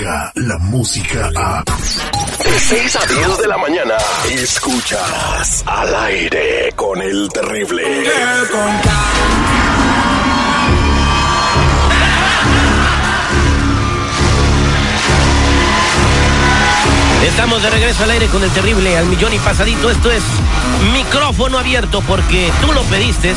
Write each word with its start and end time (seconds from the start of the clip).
la 0.00 0.58
música 0.58 1.30
a... 1.36 1.62
De 1.62 2.58
6 2.58 2.96
a 2.96 3.06
10 3.06 3.38
de 3.38 3.48
la 3.48 3.58
mañana, 3.58 3.94
escuchas 4.30 5.62
al 5.66 5.94
aire 5.94 6.72
con 6.74 7.02
el 7.02 7.28
terrible. 7.28 7.82
Estamos 17.26 17.62
de 17.62 17.70
regreso 17.70 18.04
al 18.04 18.10
aire 18.10 18.26
con 18.28 18.42
el 18.42 18.50
terrible 18.50 18.96
al 18.96 19.06
millón 19.06 19.34
y 19.34 19.38
pasadito. 19.38 19.90
Esto 19.90 20.10
es 20.10 20.22
micrófono 20.94 21.58
abierto 21.58 22.00
porque 22.08 22.50
tú 22.62 22.72
lo 22.72 22.82
pediste. 22.84 23.34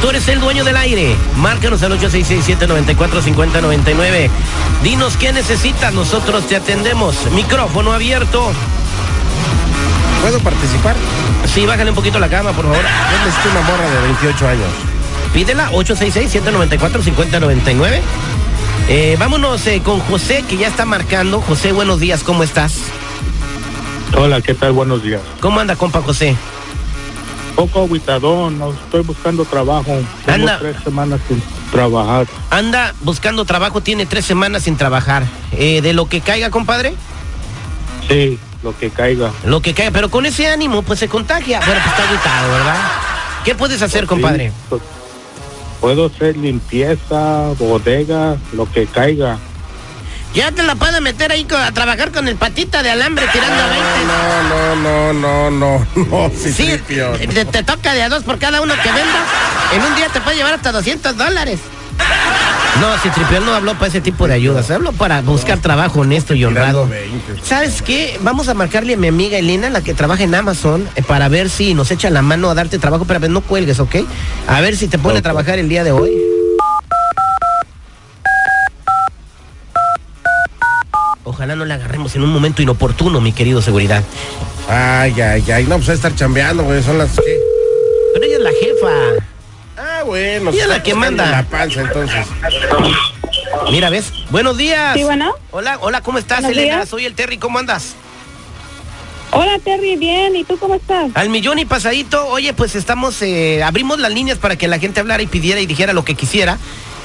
Tú 0.00 0.08
eres 0.08 0.26
el 0.28 0.40
dueño 0.40 0.64
del 0.64 0.78
aire. 0.78 1.14
Márcanos 1.36 1.82
al 1.82 1.92
866-794-5099. 2.00 4.30
Dinos 4.82 5.18
qué 5.18 5.30
necesitas, 5.32 5.92
nosotros 5.92 6.46
te 6.46 6.56
atendemos. 6.56 7.30
Micrófono 7.32 7.92
abierto. 7.92 8.50
¿Puedo 10.22 10.38
participar? 10.40 10.96
Sí, 11.46 11.66
bájale 11.66 11.90
un 11.90 11.96
poquito 11.96 12.18
la 12.18 12.28
cama, 12.28 12.52
por 12.52 12.64
favor. 12.64 12.80
Yo 12.80 13.18
necesito 13.24 13.50
una 13.50 13.60
morra 13.62 13.90
de 13.90 14.00
28 14.00 14.48
años. 14.48 14.68
Pídela, 15.34 15.70
866-794-5099. 15.72 18.00
Eh, 18.88 19.16
vámonos 19.18 19.66
eh, 19.66 19.82
con 19.84 20.00
José, 20.00 20.44
que 20.48 20.56
ya 20.56 20.68
está 20.68 20.86
marcando. 20.86 21.42
José, 21.42 21.72
buenos 21.72 22.00
días, 22.00 22.24
¿cómo 22.24 22.42
estás? 22.42 22.78
Hola, 24.16 24.40
¿qué 24.40 24.54
tal? 24.54 24.72
Buenos 24.72 25.02
días. 25.02 25.20
¿Cómo 25.40 25.60
anda, 25.60 25.76
compa 25.76 26.00
José? 26.02 26.36
Poco 27.60 27.82
aguitadón, 27.82 28.58
no 28.58 28.72
estoy 28.72 29.02
buscando 29.02 29.44
trabajo. 29.44 29.92
Tengo 30.24 30.32
Anda. 30.48 30.58
tres 30.60 30.76
semanas 30.82 31.20
sin 31.28 31.42
trabajar. 31.70 32.26
Anda 32.48 32.94
buscando 33.02 33.44
trabajo, 33.44 33.82
tiene 33.82 34.06
tres 34.06 34.24
semanas 34.24 34.62
sin 34.62 34.78
trabajar. 34.78 35.24
Eh, 35.52 35.82
de 35.82 35.92
lo 35.92 36.06
que 36.08 36.22
caiga, 36.22 36.48
compadre, 36.48 36.94
Sí, 38.08 38.38
lo 38.62 38.74
que 38.78 38.88
caiga. 38.88 39.30
lo 39.44 39.60
que 39.60 39.74
caiga, 39.74 39.90
pero 39.90 40.08
con 40.10 40.24
ese 40.24 40.46
ánimo, 40.48 40.80
pues 40.80 41.00
se 41.00 41.08
contagia. 41.08 41.58
Bueno, 41.58 41.82
pues 41.84 41.94
está 41.94 42.08
agüitado, 42.08 42.50
¿verdad? 42.50 42.76
¿Qué 43.44 43.54
puedes 43.54 43.82
hacer, 43.82 44.06
compadre? 44.06 44.48
Sí, 44.48 44.54
pues, 44.70 44.82
puedo 45.82 46.06
hacer 46.06 46.38
limpieza, 46.38 47.50
bodega, 47.58 48.38
lo 48.54 48.72
que 48.72 48.86
caiga. 48.86 49.36
Ya 50.34 50.52
te 50.52 50.62
la 50.62 50.76
puedes 50.76 51.00
meter 51.00 51.32
ahí 51.32 51.46
a 51.58 51.72
trabajar 51.72 52.12
con 52.12 52.28
el 52.28 52.36
patita 52.36 52.82
de 52.82 52.90
alambre 52.90 53.26
tirando 53.32 53.62
a 53.62 53.66
20. 53.66 53.84
No, 54.06 54.42
no, 54.76 55.12
no, 55.12 55.50
no, 55.50 55.50
no, 55.50 55.86
no, 56.28 56.30
Sí, 56.36 56.52
Citripio. 56.52 57.12
te, 57.12 57.44
te 57.44 57.62
toca 57.64 57.94
de 57.94 58.02
a 58.02 58.08
dos 58.08 58.22
por 58.22 58.38
cada 58.38 58.60
uno 58.60 58.74
que 58.74 58.88
vendas. 58.92 59.24
En 59.74 59.82
un 59.82 59.94
día 59.96 60.08
te 60.08 60.20
puede 60.20 60.36
llevar 60.36 60.54
hasta 60.54 60.70
200 60.72 61.16
dólares. 61.16 61.58
No, 62.80 62.96
Citripión 62.98 63.44
no 63.44 63.52
habló 63.52 63.74
para 63.74 63.88
ese 63.88 64.00
tipo 64.00 64.28
de 64.28 64.34
ayudas. 64.34 64.70
Habló 64.70 64.92
para 64.92 65.20
buscar 65.20 65.58
trabajo 65.58 66.00
honesto 66.00 66.34
y 66.34 66.44
honrado. 66.44 66.84
Tirando 66.86 67.10
20. 67.28 67.44
¿Sabes 67.44 67.82
qué? 67.82 68.16
Vamos 68.22 68.48
a 68.48 68.54
marcarle 68.54 68.94
a 68.94 68.96
mi 68.96 69.08
amiga 69.08 69.36
Elena, 69.36 69.68
la 69.68 69.82
que 69.82 69.92
trabaja 69.94 70.22
en 70.22 70.34
Amazon, 70.34 70.88
eh, 70.94 71.02
para 71.02 71.28
ver 71.28 71.50
si 71.50 71.74
nos 71.74 71.90
echa 71.90 72.08
la 72.08 72.22
mano 72.22 72.48
a 72.48 72.54
darte 72.54 72.78
trabajo. 72.78 73.04
Pero 73.04 73.28
no 73.28 73.40
cuelgues, 73.40 73.80
¿ok? 73.80 73.96
A 74.46 74.60
ver 74.60 74.76
si 74.76 74.86
te 74.86 74.98
pone 74.98 75.18
a 75.18 75.22
trabajar 75.22 75.58
el 75.58 75.68
día 75.68 75.82
de 75.82 75.90
hoy. 75.90 76.12
Ojalá 81.40 81.56
no 81.56 81.64
la 81.64 81.76
agarremos 81.76 82.14
en 82.16 82.22
un 82.22 82.28
momento 82.28 82.60
inoportuno, 82.60 83.18
mi 83.18 83.32
querido 83.32 83.62
seguridad. 83.62 84.04
Ay, 84.68 85.18
ay, 85.22 85.42
ay. 85.50 85.64
No, 85.64 85.76
pues 85.78 85.88
a 85.88 85.94
estar 85.94 86.14
chambeando, 86.14 86.64
güey. 86.64 86.82
Son 86.82 86.98
las 86.98 87.12
¿qué? 87.12 87.40
Pero 88.12 88.26
ella 88.26 88.36
es 88.36 88.42
la 88.42 88.50
jefa. 88.50 89.24
Ah, 89.78 90.02
bueno. 90.04 90.50
Ella 90.50 90.64
es 90.64 90.68
la 90.68 90.82
que 90.82 90.94
manda. 90.94 91.30
La 91.30 91.42
panza, 91.44 91.80
entonces. 91.80 92.26
Mira, 93.70 93.88
¿ves? 93.88 94.12
Buenos 94.28 94.58
días. 94.58 94.92
Sí, 94.92 95.02
bueno. 95.02 95.32
Hola, 95.50 95.78
hola, 95.80 96.02
¿cómo 96.02 96.18
estás, 96.18 96.42
Buenos 96.42 96.58
Elena? 96.58 96.76
días. 96.76 96.88
Soy 96.90 97.06
el 97.06 97.14
Terry, 97.14 97.38
¿cómo 97.38 97.58
andas? 97.58 97.94
Hola 99.32 99.58
Terry, 99.64 99.96
bien, 99.96 100.36
¿y 100.36 100.44
tú 100.44 100.58
cómo 100.58 100.74
estás? 100.74 101.10
Al 101.14 101.30
millón 101.30 101.58
y 101.58 101.64
pasadito, 101.64 102.26
oye, 102.26 102.52
pues 102.52 102.74
estamos, 102.74 103.22
eh, 103.22 103.62
abrimos 103.62 103.98
las 104.00 104.12
líneas 104.12 104.38
para 104.38 104.56
que 104.56 104.66
la 104.68 104.78
gente 104.80 105.00
hablara 105.00 105.22
y 105.22 105.26
pidiera 105.26 105.60
y 105.60 105.66
dijera 105.66 105.92
lo 105.94 106.04
que 106.04 106.16
quisiera. 106.16 106.58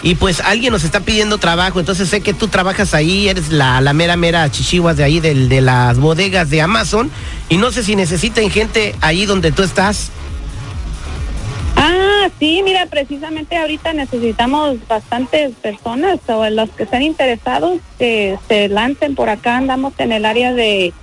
Y 0.05 0.13
pues 0.13 0.39
alguien 0.39 0.71
nos 0.71 0.83
está 0.83 0.99
pidiendo 0.99 1.39
trabajo, 1.39 1.79
entonces 1.79 2.07
sé 2.07 2.21
que 2.21 2.35
tú 2.35 2.47
trabajas 2.47 2.93
ahí, 2.93 3.27
eres 3.27 3.49
la, 3.49 3.81
la 3.81 3.91
mera 3.91 4.15
mera 4.15 4.51
chichihuas 4.51 4.97
de 4.97 5.03
ahí 5.03 5.19
de 5.19 5.61
las 5.61 5.97
bodegas 5.97 6.51
de 6.51 6.61
Amazon. 6.61 7.09
Y 7.49 7.57
no 7.57 7.71
sé 7.71 7.83
si 7.83 7.95
necesiten 7.95 8.51
gente 8.51 8.93
ahí 9.01 9.25
donde 9.25 9.51
tú 9.51 9.63
estás. 9.63 10.11
Ah, 11.75 12.29
sí, 12.37 12.61
mira, 12.63 12.85
precisamente 12.85 13.57
ahorita 13.57 13.93
necesitamos 13.93 14.77
bastantes 14.87 15.55
personas 15.55 16.19
o 16.27 16.47
los 16.51 16.69
que 16.69 16.83
estén 16.83 17.01
interesados 17.01 17.79
que 17.97 18.37
se 18.47 18.67
lancen 18.69 19.15
por 19.15 19.29
acá, 19.29 19.57
andamos 19.57 19.93
en 19.97 20.11
el 20.11 20.25
área 20.25 20.53
de, 20.53 20.93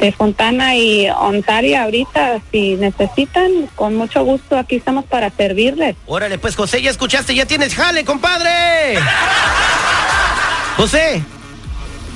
de 0.00 0.12
Fontana 0.12 0.76
y 0.76 1.08
Ontario 1.10 1.80
ahorita, 1.80 2.40
si 2.52 2.74
necesitan, 2.76 3.50
con 3.74 3.96
mucho 3.96 4.24
gusto 4.24 4.56
aquí 4.58 4.76
estamos 4.76 5.04
para 5.04 5.30
servirles. 5.30 5.96
Órale, 6.06 6.38
pues 6.38 6.56
José, 6.56 6.80
ya 6.82 6.90
escuchaste, 6.90 7.34
ya 7.34 7.46
tienes 7.46 7.74
jale, 7.74 8.04
compadre. 8.04 8.98
José, 10.76 11.22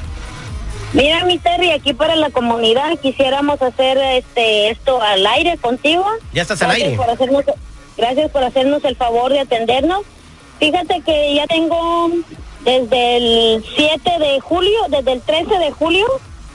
Mira, 0.93 1.23
mi 1.23 1.37
Terry, 1.37 1.71
aquí 1.71 1.93
para 1.93 2.15
la 2.15 2.29
comunidad 2.31 2.97
quisiéramos 2.99 3.61
hacer 3.61 3.97
este 3.97 4.71
esto 4.71 5.01
al 5.01 5.25
aire 5.27 5.57
contigo. 5.57 6.05
Ya 6.33 6.41
estás 6.41 6.61
al 6.61 6.71
aire. 6.71 6.95
Por 6.95 7.09
hacernos, 7.09 7.45
gracias 7.95 8.31
por 8.31 8.43
hacernos 8.43 8.83
el 8.83 8.95
favor 8.95 9.31
de 9.31 9.41
atendernos. 9.41 10.01
Fíjate 10.59 11.01
que 11.01 11.35
ya 11.35 11.47
tengo 11.47 12.09
desde 12.65 13.17
el 13.17 13.65
7 13.75 14.11
de 14.19 14.39
julio, 14.41 14.79
desde 14.89 15.13
el 15.13 15.21
13 15.21 15.57
de 15.59 15.71
julio, 15.71 16.05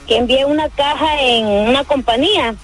que 0.07 0.17
envié 0.17 0.45
una 0.45 0.69
caja 0.69 1.19
en 1.21 1.45
una 1.45 1.83
compañía. 1.83 2.55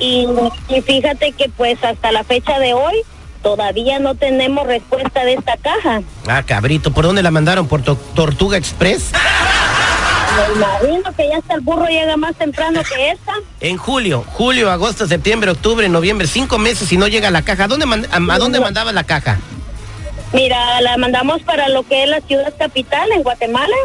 Y, 0.00 0.26
y 0.68 0.80
fíjate 0.82 1.32
que 1.32 1.48
pues 1.48 1.82
hasta 1.84 2.12
la 2.12 2.24
fecha 2.24 2.58
de 2.58 2.74
hoy 2.74 2.94
todavía 3.42 3.98
no 3.98 4.14
tenemos 4.14 4.66
respuesta 4.66 5.24
de 5.24 5.34
esta 5.34 5.56
caja. 5.58 6.02
Ah, 6.26 6.42
cabrito, 6.44 6.92
¿por 6.92 7.04
dónde 7.04 7.22
la 7.22 7.30
mandaron? 7.30 7.66
¿Por 7.68 7.82
to- 7.82 7.96
Tortuga 8.14 8.56
Express? 8.56 9.12
Me 10.36 10.54
imagino 10.56 11.12
que 11.16 11.28
ya 11.28 11.36
hasta 11.38 11.54
el 11.54 11.60
burro 11.60 11.86
llega 11.86 12.16
más 12.16 12.34
temprano 12.36 12.80
que 12.82 13.10
esta. 13.10 13.32
En 13.60 13.76
julio, 13.76 14.24
julio, 14.32 14.70
agosto, 14.70 15.06
septiembre, 15.06 15.50
octubre, 15.50 15.88
noviembre, 15.88 16.26
cinco 16.26 16.58
meses 16.58 16.90
y 16.90 16.96
no 16.96 17.06
llega 17.06 17.30
la 17.30 17.42
caja. 17.42 17.64
¿A 17.64 17.68
dónde, 17.68 17.86
a, 18.10 18.16
a 18.34 18.38
dónde 18.38 18.58
mandaba 18.60 18.92
la 18.92 19.04
caja? 19.04 19.38
Mira, 20.32 20.80
la 20.80 20.96
mandamos 20.96 21.42
para 21.42 21.68
lo 21.68 21.84
que 21.84 22.02
es 22.02 22.08
la 22.08 22.20
ciudad 22.22 22.52
capital 22.58 23.12
en 23.12 23.22
Guatemala. 23.22 23.76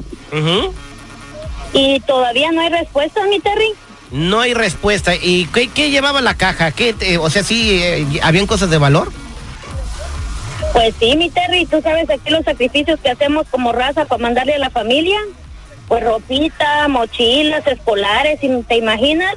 Y 1.74 2.00
todavía 2.01 2.51
no 2.51 2.62
hay 2.62 2.69
respuesta, 2.69 3.21
mi 3.27 3.39
Terry. 3.39 3.74
No 4.12 4.39
hay 4.42 4.54
respuesta. 4.54 5.13
¿Y 5.16 5.45
qué, 5.54 5.68
qué 5.68 5.92
llevaba 5.92 6.21
la 6.21 6.33
caja? 6.33 6.71
¿Qué, 6.71 6.94
te- 6.94 7.18
o 7.18 7.30
sea, 7.30 7.44
sí, 7.44 7.80
eh, 7.81 8.06
¿habían 8.24 8.48
cosas 8.48 8.69
de 8.69 8.77
valor? 8.77 9.12
Pues 10.74 10.94
sí, 11.00 11.16
mi 11.16 11.30
Terry, 11.30 11.66
tú 11.66 11.81
sabes 11.81 12.10
aquí 12.10 12.30
los 12.30 12.44
sacrificios 12.45 13.00
que 13.01 13.10
hacemos 13.10 13.48
como 13.50 13.71
raza 13.71 14.06
para 14.06 14.21
mandarle 14.21 14.56
a 14.56 14.60
la 14.60 14.69
familia. 14.69 15.18
Pues 15.88 16.04
ropita, 16.04 16.88
mochilas, 16.88 17.66
escolares, 17.66 18.39
¿y 18.44 18.50
¿te 18.63 18.77
imaginas? 18.77 19.33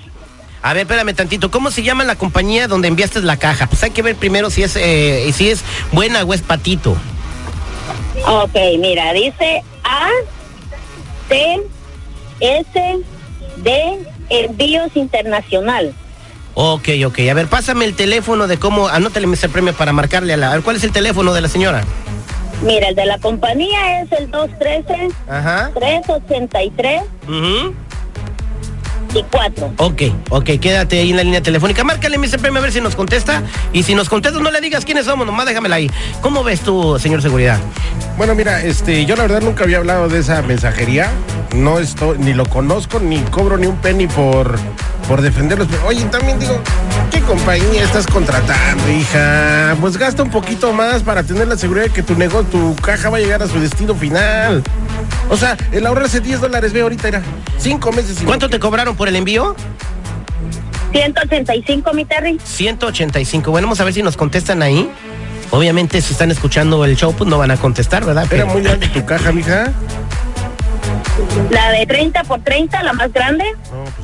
A 0.62 0.75
ver, 0.75 0.82
espérame 0.82 1.14
tantito. 1.14 1.50
¿Cómo 1.50 1.70
se 1.70 1.82
llama 1.82 2.05
la 2.05 2.14
compañía 2.17 2.69
donde 2.69 2.88
enviaste 2.88 3.20
la 3.23 3.37
caja? 3.38 3.67
Pues 3.67 3.82
hay 3.82 3.90
que 3.90 4.02
ver 4.02 4.17
primero 4.17 4.49
si 4.50 4.62
es, 4.62 4.76
eh, 4.76 5.31
si 5.34 5.49
es 5.50 5.62
buena 5.93 6.23
o 6.25 6.34
es 6.34 6.43
patito. 6.43 6.96
Ok, 8.26 8.55
mira, 8.79 9.12
dice 9.12 9.62
A, 9.82 10.08
T, 11.29 11.62
S, 12.40 12.99
D, 13.58 13.99
Envíos 14.31 14.90
Internacional. 14.96 15.93
Ok, 16.55 16.88
ok. 17.06 17.19
A 17.31 17.34
ver, 17.34 17.46
pásame 17.46 17.84
el 17.87 17.94
teléfono 17.94 18.46
de 18.46 18.58
cómo... 18.58 18.88
Anótale 18.88 19.26
Mr. 19.26 19.49
Premio 19.50 19.73
para 19.75 19.93
marcarle 19.93 20.34
a 20.34 20.37
la... 20.37 20.50
A 20.50 20.55
ver, 20.55 20.62
¿cuál 20.62 20.76
es 20.76 20.84
el 20.84 20.93
teléfono 20.93 21.32
de 21.32 21.40
la 21.40 21.49
señora? 21.49 21.82
Mira, 22.62 22.88
el 22.88 22.94
de 22.94 23.06
la 23.06 23.19
compañía 23.19 24.02
es 24.02 24.12
el 24.12 24.31
213 24.31 25.08
Ajá. 25.29 25.70
383 25.75 27.02
Ujú. 27.26 27.34
y 27.34 27.75
4. 29.31 29.75
Ok, 29.76 30.03
ok, 30.31 30.50
quédate 30.61 30.99
ahí 30.99 31.11
en 31.11 31.17
la 31.17 31.25
línea 31.25 31.43
telefónica. 31.43 31.85
Márcale, 31.85 32.19
Mr. 32.19 32.38
Premio, 32.38 32.59
a 32.59 32.62
ver 32.62 32.73
si 32.73 32.81
nos 32.81 32.94
contesta. 32.94 33.43
Y 33.73 33.82
si 33.82 33.94
nos 33.94 34.09
contesta, 34.09 34.38
no 34.41 34.50
le 34.50 34.61
digas 34.61 34.85
quiénes 34.85 35.06
somos, 35.06 35.26
nomás 35.26 35.47
déjamela 35.47 35.76
ahí. 35.76 35.91
¿Cómo 36.20 36.43
ves 36.43 36.61
tú, 36.61 36.99
señor 36.99 37.23
Seguridad? 37.23 37.59
Bueno, 38.17 38.35
mira, 38.35 38.62
este, 38.62 39.05
yo 39.05 39.17
la 39.17 39.23
verdad 39.23 39.43
nunca 39.43 39.64
había 39.64 39.79
hablado 39.79 40.09
de 40.09 40.20
esa 40.20 40.43
mensajería. 40.43 41.11
No 41.55 41.79
estoy, 41.79 42.19
ni 42.19 42.32
lo 42.32 42.47
conozco, 42.47 42.99
ni 42.99 43.19
cobro 43.25 43.56
ni 43.56 43.67
un 43.67 43.76
penny 43.76 44.06
por, 44.06 44.59
por 45.09 45.20
defenderlos. 45.20 45.69
Pero, 45.70 45.87
oye, 45.87 46.05
también 46.05 46.38
digo, 46.38 46.58
¿qué 47.11 47.20
compañía 47.20 47.85
estás 47.85 48.06
contratando, 48.06 48.91
hija? 48.91 49.76
Pues 49.81 49.97
gasta 49.97 50.23
un 50.23 50.31
poquito 50.31 50.73
más 50.73 51.03
para 51.03 51.23
tener 51.23 51.49
la 51.49 51.56
seguridad 51.56 51.87
de 51.87 51.91
que 51.91 52.03
tu 52.03 52.15
negocio, 52.17 52.44
tu 52.50 52.76
caja 52.76 53.11
va 53.11 53.19
a 53.19 53.20
llegar 53.20 53.43
a 53.43 53.49
su 53.49 53.61
destino 53.61 53.94
final. 53.94 54.62
O 55.31 55.37
sea, 55.37 55.57
el 55.73 55.87
ahorrarse 55.87 56.21
10 56.21 56.41
dólares, 56.41 56.73
ve 56.73 56.83
ahorita, 56.83 57.09
era 57.09 57.23
cinco 57.59 57.93
meses. 57.93 58.21
y 58.23 58.25
¿Cuánto 58.25 58.49
te 58.49 58.59
cobraron 58.59 58.97
por 58.97 59.09
el 59.09 59.17
envío? 59.17 59.55
185, 60.93 61.93
mi 61.95 62.05
Terry. 62.05 62.39
185. 62.43 63.51
Bueno, 63.51 63.67
vamos 63.67 63.81
a 63.81 63.85
ver 63.85 63.95
si 63.95 64.03
nos 64.03 64.17
contestan 64.17 64.63
ahí. 64.63 64.91
Obviamente, 65.51 66.01
si 66.01 66.13
están 66.13 66.31
escuchando 66.31 66.85
el 66.85 66.97
show, 66.97 67.15
pues 67.15 67.29
no 67.29 67.39
van 67.39 67.51
a 67.51 67.57
contestar, 67.57 68.05
¿verdad? 68.05 68.31
Era 68.33 68.47
muy 68.47 68.63
grande 68.63 68.89
tu 68.89 69.05
caja, 69.05 69.33
mija. 69.33 69.73
La 71.51 71.71
de 71.73 71.87
30 71.87 72.25
por 72.25 72.41
30, 72.41 72.83
la 72.83 72.93
más 72.95 73.13
grande. 73.13 73.45
No, 73.71 73.85
pues. 73.97 74.02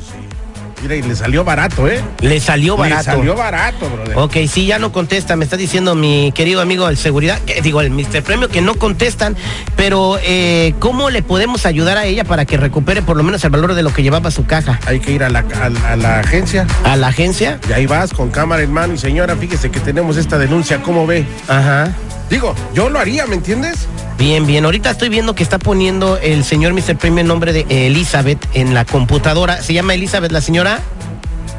Mira, 0.81 0.95
y 0.95 1.01
le 1.01 1.15
salió 1.15 1.43
barato, 1.43 1.87
¿eh? 1.87 2.01
Le 2.21 2.39
salió 2.39 2.75
Le 2.75 2.81
barato. 2.89 3.03
salió 3.03 3.35
barato, 3.35 3.89
brother. 3.89 4.17
Ok, 4.17 4.37
sí, 4.49 4.65
ya 4.65 4.79
no 4.79 4.91
contesta. 4.91 5.35
Me 5.35 5.43
está 5.43 5.57
diciendo 5.57 5.93
mi 5.95 6.31
querido 6.33 6.61
amigo 6.61 6.87
del 6.87 6.97
seguridad, 6.97 7.39
que, 7.41 7.61
digo, 7.61 7.81
el 7.81 7.89
Mr. 7.91 8.23
Premio, 8.23 8.47
que 8.49 8.61
no 8.61 8.75
contestan. 8.75 9.35
Pero, 9.75 10.17
eh, 10.23 10.73
¿cómo 10.79 11.09
le 11.09 11.21
podemos 11.21 11.65
ayudar 11.65 11.97
a 11.97 12.05
ella 12.05 12.23
para 12.23 12.45
que 12.45 12.57
recupere 12.57 13.01
por 13.01 13.17
lo 13.17 13.23
menos 13.23 13.43
el 13.43 13.49
valor 13.49 13.73
de 13.73 13.83
lo 13.83 13.91
que 13.93 14.03
llevaba 14.03 14.31
su 14.31 14.45
caja? 14.45 14.79
Hay 14.85 14.99
que 14.99 15.11
ir 15.11 15.23
a 15.23 15.29
la, 15.29 15.39
a- 15.39 15.91
a 15.91 15.95
la 15.95 16.19
agencia. 16.19 16.65
¿A 16.85 16.95
la 16.95 17.07
agencia? 17.07 17.59
Y 17.69 17.73
ahí 17.73 17.85
vas 17.85 18.13
con 18.13 18.29
cámara 18.29 18.61
en 18.63 18.71
mano 18.71 18.93
y 18.93 18.97
señora, 18.97 19.35
fíjese 19.35 19.69
que 19.71 19.79
tenemos 19.79 20.15
esta 20.17 20.37
denuncia, 20.37 20.81
¿cómo 20.81 21.05
ve? 21.05 21.25
Ajá. 21.47 21.93
Digo, 22.29 22.53
yo 22.73 22.89
lo 22.89 22.99
haría, 22.99 23.25
¿me 23.25 23.35
entiendes? 23.35 23.87
Bien, 24.17 24.45
bien. 24.45 24.65
Ahorita 24.65 24.91
estoy 24.91 25.09
viendo 25.09 25.33
que 25.33 25.43
está 25.43 25.57
poniendo 25.57 26.17
el 26.17 26.43
señor 26.43 26.73
Mr. 26.73 26.97
Premio 26.97 27.21
el 27.21 27.27
nombre 27.27 27.53
de 27.53 27.65
Elizabeth 27.87 28.45
en 28.53 28.73
la 28.73 28.85
computadora. 28.85 29.61
¿Se 29.61 29.73
llama 29.73 29.93
Elizabeth 29.93 30.31
la 30.31 30.41
señora? 30.41 30.79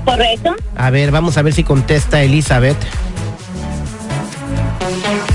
¿Correcto? 0.05 0.55
A 0.77 0.91
ver, 0.91 1.11
vamos 1.11 1.37
a 1.39 1.43
ver 1.43 1.53
si 1.53 1.65
contesta 1.65 2.23
Elizabeth. 2.23 2.77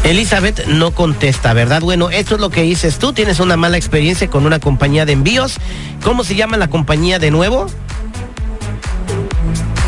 Elizabeth 0.04 0.68
no 0.68 0.92
contesta, 0.92 1.54
¿verdad? 1.54 1.82
Bueno, 1.82 2.12
esto 2.12 2.36
es 2.36 2.42
lo 2.42 2.50
que 2.50 2.62
dices 2.62 3.00
tú. 3.00 3.12
Tienes 3.12 3.40
una 3.40 3.58
mala 3.58 3.78
experiencia 3.78 4.30
con 4.30 4.46
una 4.46 4.60
compañía 4.60 5.06
de 5.06 5.14
envíos. 5.14 5.58
¿Cómo 6.04 6.24
se 6.24 6.36
llama 6.36 6.58
la 6.58 6.70
compañía 6.70 7.18
de 7.20 7.32
nuevo? 7.32 7.68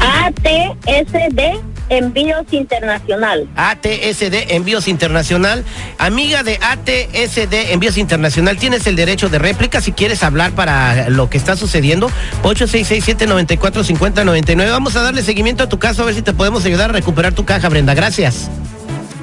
ATSD 0.02 1.67
Envíos 1.90 2.46
Internacional. 2.52 3.48
ATSD 3.56 4.52
Envíos 4.52 4.88
Internacional. 4.88 5.64
Amiga 5.98 6.44
de 6.44 6.60
ATSD 6.62 7.72
Envíos 7.72 7.98
Internacional, 7.98 8.58
tienes 8.58 8.86
el 8.88 8.96
derecho 8.96 9.30
de 9.30 9.40
réplica 9.40 9.82
si 9.82 9.92
quieres 9.92 10.24
hablar 10.24 10.52
para 10.52 11.10
lo 11.10 11.30
que 11.30 11.38
está 11.38 11.56
sucediendo. 11.56 12.12
8667-945099. 12.44 14.70
Vamos 14.70 14.96
a 14.96 15.02
darle 15.02 15.24
seguimiento 15.24 15.64
a 15.64 15.70
tu 15.70 15.80
caso 15.80 16.04
a 16.04 16.06
ver 16.06 16.16
si 16.16 16.22
te 16.22 16.34
podemos 16.34 16.66
ayudar 16.66 16.90
a 16.90 16.94
recuperar 16.94 17.34
tu 17.34 17.46
caja, 17.46 17.70
Brenda. 17.70 17.94
Gracias. 17.94 18.50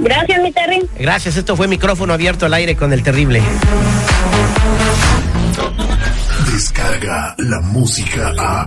Gracias, 0.01 0.43
mi 0.43 0.53
Terry. 0.53 0.89
Gracias, 0.99 1.37
esto 1.37 1.57
fue 1.57 1.69
micrófono 1.69 2.13
abierto 2.13 2.47
al 2.47 2.55
aire 2.55 2.77
con 2.77 2.93
el 2.93 3.03
terrible. 3.03 3.43
Descarga 6.53 7.35
la 7.39 7.61
música 7.61 8.33
a. 8.39 8.67